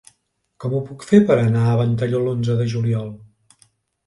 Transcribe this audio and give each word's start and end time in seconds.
Com 0.63 0.71
ho 0.77 0.79
puc 0.87 1.05
fer 1.09 1.19
per 1.31 1.37
anar 1.41 1.67
a 1.67 1.75
Ventalló 1.83 2.23
l'onze 2.25 2.57
de 2.63 2.67
juliol? 2.75 3.15